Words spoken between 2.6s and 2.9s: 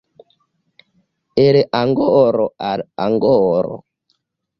al